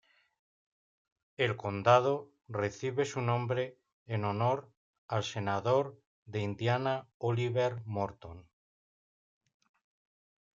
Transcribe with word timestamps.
El 1.37 1.55
condado 1.57 2.31
recibe 2.47 3.05
su 3.05 3.21
nombre 3.21 3.77
en 4.07 4.25
honor 4.25 4.73
al 5.07 5.23
Senador 5.23 6.01
de 6.25 6.39
Indiana 6.39 7.07
Oliver 7.19 7.83
Morton. 7.85 8.49